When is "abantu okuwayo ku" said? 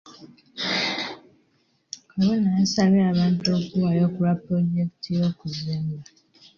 3.11-4.19